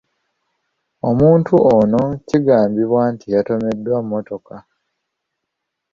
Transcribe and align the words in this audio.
Omuntu 1.09 1.53
ono 1.75 2.03
kigambibwa 2.27 3.01
nti 3.13 3.25
yatomeddwa 3.33 3.97
mmotoka. 4.03 4.55